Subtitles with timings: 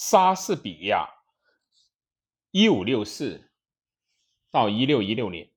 [0.00, 1.08] 莎士比亚
[2.52, 3.50] （一五六四
[4.48, 5.50] 到一六一六年），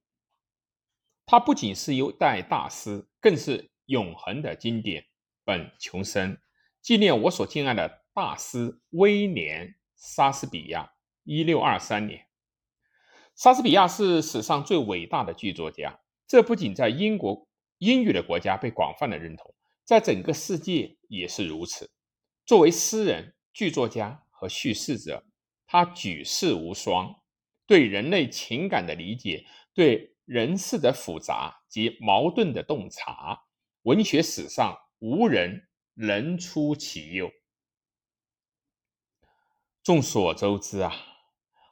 [1.28, 5.06] 他不仅是一代大师，更是永恒的经典。
[5.44, 6.36] 本琼生
[6.82, 10.92] 纪念我所敬爱的大师威廉·莎士比亚
[11.24, 12.26] （一六二三年）。
[13.38, 17.48] 莎士比亚是史上最伟大的剧作家，这不仅在英国
[17.78, 19.54] 英语的国家被广泛的认同，
[19.86, 21.92] 在整个世界也是如此。
[22.44, 25.24] 作为诗人、剧作家和叙事者，
[25.68, 27.16] 他举世无双，
[27.68, 33.44] 对人类情感的理解，对人事的复杂及矛盾的洞察，
[33.84, 37.30] 文学史上无人能出其右。
[39.84, 40.92] 众所周知啊。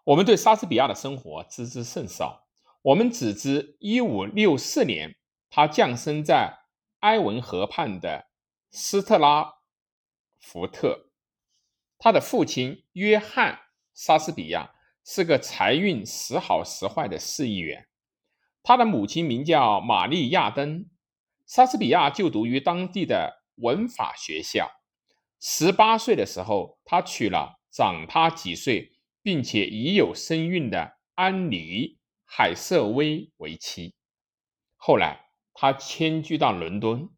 [0.04, 2.48] 我们对莎士比亚的生活知之甚少，
[2.84, 5.16] 我们只知1564年
[5.50, 6.56] 他降生在
[7.00, 8.28] 埃文河畔的
[8.70, 9.56] 斯特拉
[10.40, 11.09] 福特。
[12.00, 13.54] 他的父亲约翰·
[13.94, 14.74] 莎士比亚
[15.06, 17.88] 是个财运时好时坏的市议员，
[18.64, 20.90] 他的母亲名叫玛丽亚登。
[21.46, 24.72] 莎士比亚就读于当地的文法学校。
[25.40, 28.96] 十八岁的时候，他娶了长他几岁。
[29.22, 31.58] 并且已有身孕的安妮·
[32.24, 33.94] 海瑟薇为妻。
[34.78, 37.10] 后来，他迁居到伦敦。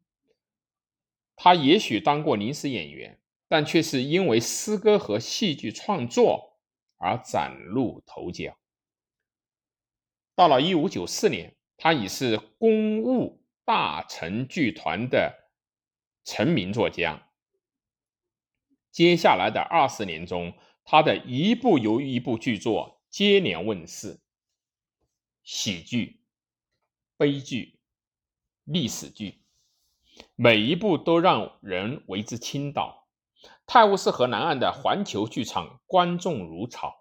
[1.36, 3.21] 他也许当过临时演员，
[3.52, 6.62] 但却是因为诗歌和戏剧创作
[6.96, 8.58] 而崭露头角。
[10.36, 15.52] 到了1594年，他已是公务大臣剧团的
[16.24, 17.28] 成名作家。
[18.90, 20.54] 接下来的二十年中，
[20.86, 24.22] 他的一部又一部剧作接连问世，
[25.44, 26.22] 喜剧、
[27.18, 27.82] 悲剧、
[28.64, 29.42] 历史剧，
[30.38, 33.01] 每一部都让人为之倾倒。
[33.66, 36.94] 泰晤士河南岸的环球剧场观众如潮，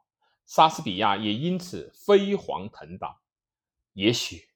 [0.46, 3.20] 莎士比亚也因此飞黄腾达。
[3.92, 4.48] 也许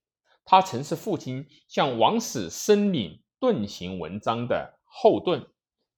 [0.44, 5.46] 他曾是父亲向王室申领盾形文章的后盾，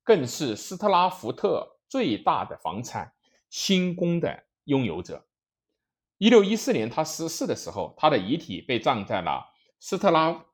[0.02, 3.12] 更是斯特拉福特最大的房产。
[3.48, 5.26] 新宫的拥有者。
[6.19, 10.46] 一六一四年，他逝世的时候，他的遗体被葬在了斯特拉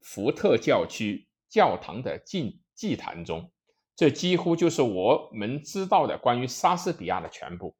[0.00, 3.50] 福特教区教堂的祭祭坛中。
[3.96, 7.76] 这几乎就是我们知道的关于莎士比亚的全部。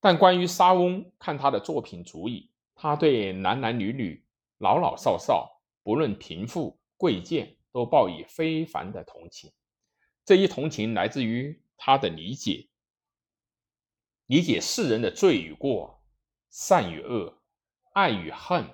[0.00, 2.50] 但关于莎翁，看他的作品足矣。
[2.74, 4.24] 他对男男女女、
[4.58, 9.52] 老老少少，不论贫富贵贱，都报以非凡的同情。
[10.24, 12.68] 这一同情来自于他的理解。
[14.26, 16.02] 理解世人的罪与过、
[16.48, 17.42] 善与恶、
[17.92, 18.64] 爱与恨、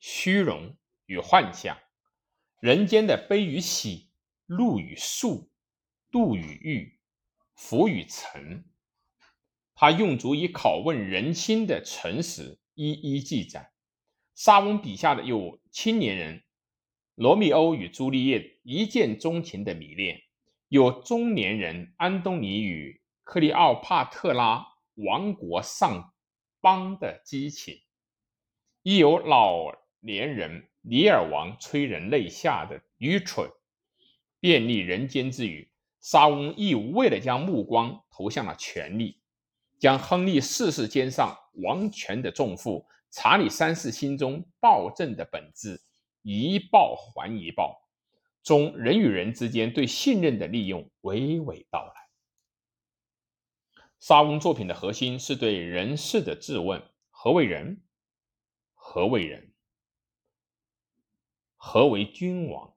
[0.00, 0.74] 虚荣
[1.06, 1.78] 与幻想、
[2.58, 4.10] 人间的悲与喜、
[4.46, 5.46] 怒与恕、
[6.12, 6.98] 杜与玉、
[7.54, 8.66] 福与沉，
[9.74, 13.72] 他用足以拷问人心的诚实，一一记载。
[14.34, 16.44] 莎翁笔下的有青年人
[17.14, 20.20] 罗密欧与朱丽叶一见钟情的迷恋，
[20.68, 24.66] 有中年人安东尼与克里奥帕特拉。
[24.96, 26.12] 王国上
[26.60, 27.80] 邦的激情，
[28.82, 33.50] 亦有老年人尼尔王催人泪下的愚蠢。
[34.38, 35.71] 便利人间之余，
[36.02, 39.22] 沙翁亦无谓的将目光投向了权力，
[39.78, 45.80] 将亨利四世肩上王权的重负，查理三世心中暴政的本质，
[46.22, 47.88] 一报还一报，
[48.42, 51.92] 中人与人之间对信任的利用娓娓道来。
[54.00, 57.80] 沙翁作品的核心是对人世的质问：何为人？
[58.74, 59.52] 何为人？
[61.56, 62.74] 何为君王？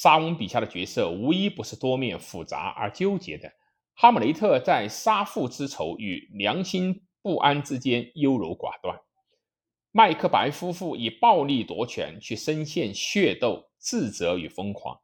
[0.00, 3.52] 莎翁笔下的角色无一不是多面复杂而纠结的。
[3.94, 8.94] 哈姆雷特在杀父之仇与良心不安之间优柔寡断；
[9.90, 14.96] 麦克白夫妇以暴力夺权去深陷血斗、自责与疯狂。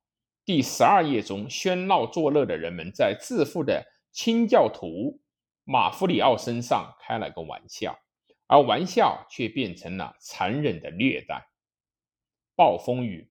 [0.45, 3.85] 第十二页中，喧闹作乐的人们在自负的。
[4.13, 5.21] 清教徒
[5.65, 7.99] 马夫里奥身上开了个玩笑，
[8.47, 11.49] 而玩笑却变成了残忍的虐待。
[12.55, 13.29] 暴风雨，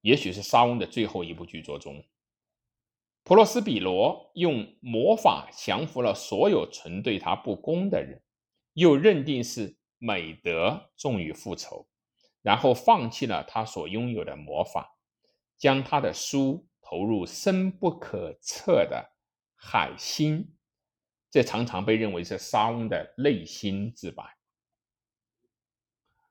[0.00, 2.04] 也许是莎翁的最后一部剧作中，
[3.24, 8.22] 普罗斯比罗用魔法降服了所有曾对他不公的人，
[8.74, 11.88] 又认定是美德重于复仇，
[12.42, 14.96] 然后放弃了他所拥有的魔法，
[15.56, 19.12] 将他的书投入深不可测的。
[19.58, 20.54] 海心，
[21.30, 24.35] 这常常被认为是莎翁的内心自白。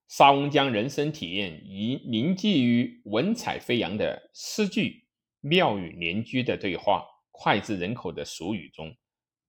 [0.07, 5.07] 莎翁将人生体验以凝聚于文采飞扬的诗句、
[5.41, 8.95] 妙语连珠的对话、脍炙人口的俗语中，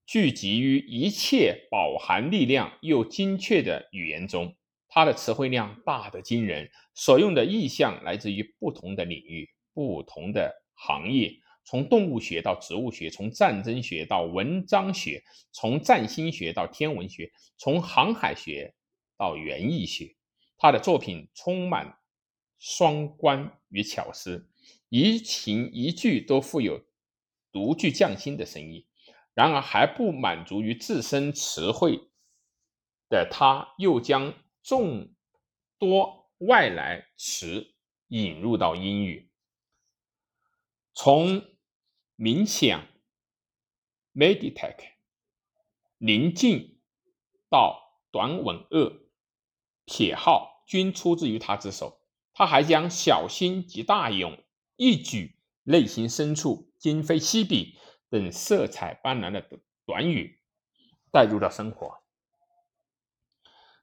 [0.07, 4.57] 聚集于一切饱含力量又精确的语言中。
[4.89, 11.31] 它的词汇量大得惊人，所用的意象来自于不同的领域、不同的行业，
[11.65, 15.23] 从动物学到植物学，从战争学到文章学，
[15.53, 18.73] 从占星学到天文学，从航海学
[19.19, 20.16] 到园艺学。
[20.59, 21.99] 他的作品充满
[22.59, 24.51] 双关与巧思，
[24.89, 26.85] 一情一句都富有
[27.53, 28.89] 独具匠心的深意。
[29.35, 32.09] 然而还不满足于自身词汇
[33.11, 34.33] 的他，又将
[34.63, 35.15] 众
[35.79, 37.75] 多外来词
[38.09, 39.31] 引入到英语，
[40.95, 41.45] 从
[42.17, 42.87] 冥想
[44.15, 44.95] （meditate）、
[45.99, 46.81] 宁静
[47.51, 49.06] 到短吻鳄。
[49.87, 52.01] 铁号均出自于他之手。
[52.35, 54.39] 他还将小心及大勇、
[54.77, 57.79] 一举、内心深处、今非昔比
[58.11, 59.43] 等色彩斑斓的
[59.87, 60.39] 短语
[61.11, 62.03] 带入到生活。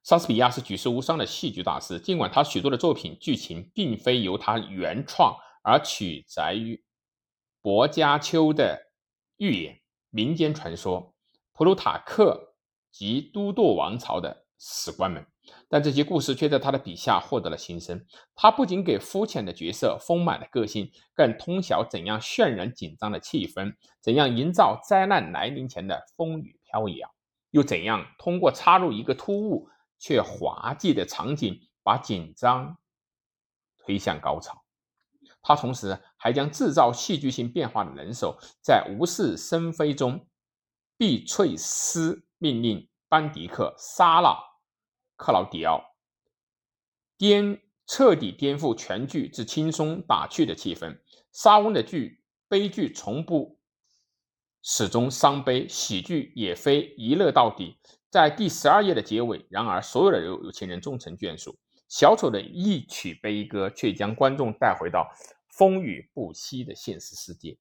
[0.03, 6.83] 莎士比亚是举世无双的戏剧大师，尽管他许多的作品剧情并非由他原创，而取材于
[7.59, 8.91] 薄伽丘的
[9.38, 11.15] 寓言、民间传说、
[11.53, 12.55] 普鲁塔克
[12.91, 15.25] 及都铎王朝的史官们。
[15.69, 18.05] 但这些故事却在他的笔下获得了新生。
[18.35, 27.13] 他不仅给肤浅的角色丰满的个性，更通晓怎样渲染紧张的气氛，怎样营造灾难来临前的风雨飘摇，
[27.51, 29.69] 又怎样通过插入一个突兀
[30.00, 32.77] 却滑稽的场景，把紧张
[33.77, 34.63] 推向高潮。
[35.41, 40.25] 他同时还将制造戏剧性变化的人手，在无事生非中，
[40.97, 44.52] 碧翠丝命令班迪克杀了。
[45.24, 45.96] 克劳迪奥
[47.18, 51.00] 颠彻底颠覆全剧之轻松打趣的气氛。
[51.31, 53.58] 莎翁的剧悲剧从不
[54.62, 57.78] 始终伤悲，喜剧也非一乐到底。
[58.10, 61.58] 在第十二页的结尾，然而所有的有有情人终成眷属。
[61.88, 65.10] 小丑的一曲悲歌却将观众带回到
[65.48, 67.58] 风雨不息的现实世界。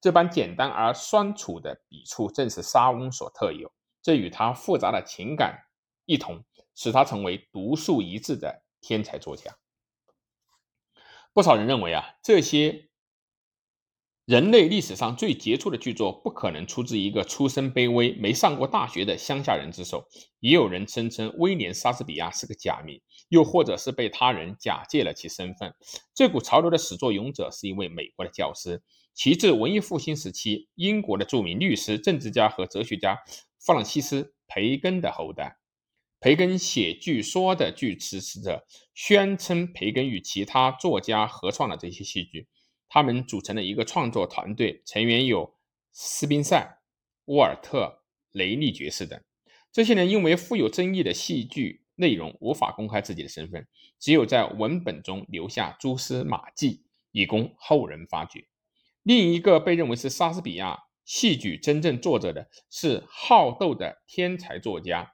[0.00, 3.72] 这般简单而酸楚的笔触，正是莎翁所特有。
[4.02, 5.64] 这与他复杂的情感
[6.04, 6.44] 一同。
[6.76, 9.56] 使他成为独树一帜的天才作家。
[11.32, 12.88] 不少人认为啊，这些
[14.24, 20.08] 人类历史上最杰出的巨作不可能出自一个出身卑微、没上过大学的乡下人之手。
[20.40, 25.74] 也有人声称威廉·莎士比亚是个假名，又或者是被他人假借了其身份。
[26.14, 28.82] 这股潮流的始作俑者是一位美国的教师，
[29.14, 33.18] 其自文艺复兴时期英国的著名律师、政治家和哲学家
[33.60, 35.58] 弗朗西斯·培根的后代。
[36.26, 42.48] 培根写据说的据支持者宣称，培根与其他作家合创了这些戏剧。
[42.88, 45.54] 他们组成了一个创作团队，成员有
[45.92, 46.80] 斯宾塞、
[47.26, 48.02] 沃尔特、
[48.32, 49.22] 雷利爵士等。
[49.70, 53.68] 这些人因为富有争议的戏剧内容，无法公开自己的身份，
[54.00, 58.48] 只有在文本中留下蛛丝马迹，以供后人发掘。
[59.04, 65.12] 另一个被认为是莎士比亚戏剧真正作者的是好斗的天才作家。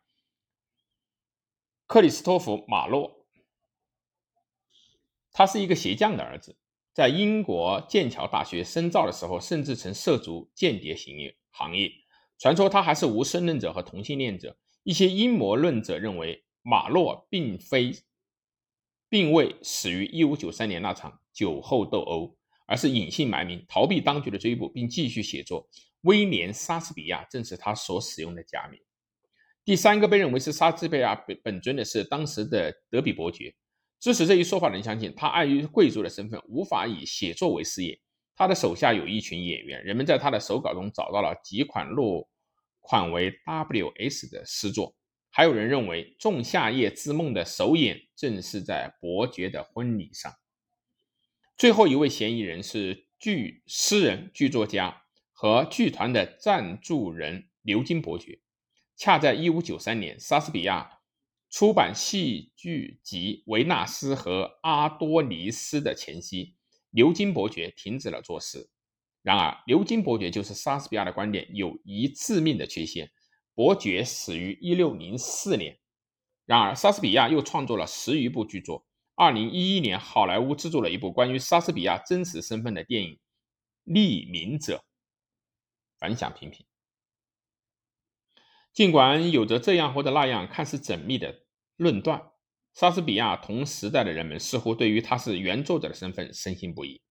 [1.92, 3.26] 克里斯托弗·马洛，
[5.30, 6.56] 他是一个鞋匠的儿子，
[6.94, 11.92] 在英国剑桥大学深造的时候，甚至曾涉足间谍行业行业。
[12.38, 14.56] 传说他还是无神论者和同性恋者。
[14.84, 17.92] 一些阴谋论者认为，马洛并非
[19.10, 25.68] 并未死于1593年那场酒后斗殴，而是隐姓埋名，逃避当局的追捕，并继续写作。
[26.00, 28.80] 威廉·莎士比亚正是他所使用的假名。
[29.64, 33.54] 第三个被认为是莎士比亚本本尊的是当时的德比伯爵。
[34.00, 38.00] 支持这一说法的人相信，他碍于贵族的身份，无法以写作为事业。
[38.34, 42.28] 他的手下有一群演员，人们在他的手稿中找到了几款落
[42.80, 44.96] 款为 W.S 的诗作。
[45.30, 50.32] 还有人认为，《仲夏夜之梦》的首演正是在伯爵的婚礼上。
[51.56, 58.40] 最后一位嫌疑人是剧诗人、剧作家和剧团的赞助人牛津伯爵。
[59.02, 61.00] 恰在1593年，莎士比亚
[61.50, 66.54] 出版戏剧集《维纳斯和阿多尼斯》的前夕，
[66.90, 68.70] 牛津伯爵停止了作诗。
[69.20, 73.10] 然而，牛津伯爵就是莎士比亚的观点有一致命的缺陷：
[73.56, 75.80] 伯爵死于1604年。
[76.46, 78.86] 然而，莎士比亚又创作了十余部剧作。
[79.16, 83.18] 2011年，好莱坞制作了一部关于莎士比亚真实身份的电影
[83.92, 84.76] 《匿名者》，
[85.98, 86.64] 反响平平。
[88.72, 91.42] 尽管有着这样或者那样看似缜密的
[91.76, 92.30] 论断，
[92.74, 97.02] 莎士比亚同时代的人们似乎对于他是原作者的身份深信不疑。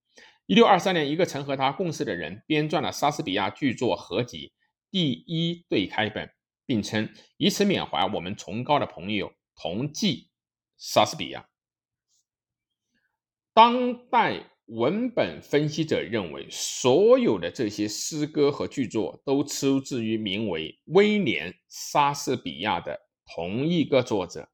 [0.48, 4.48] 一六二三年，一个曾和他共事的人编撰了莎士比亚剧作合集
[4.90, 6.30] 《第一对开本，
[6.66, 10.32] 并称以此缅怀我们崇高的朋友，同祭
[10.78, 11.48] 莎士比亚。
[13.54, 22.98] 当代文本分析者认为，所有的这些诗歌和剧作都出自于名为威廉·莎士比亚的
[23.36, 24.48] 同一个作者。